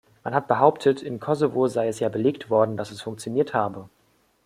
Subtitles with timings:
[0.23, 3.87] Man hat behauptet, in Kosovo sei es ja belegt worden, dass es funktioniert habe.